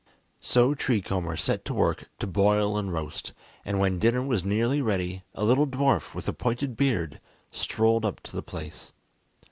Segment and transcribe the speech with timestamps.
[0.39, 4.81] So Tree Comber set to work to boil and roast, and when dinner was nearly
[4.81, 7.19] ready, a little dwarf with a pointed beard
[7.51, 8.93] strolled up to the place.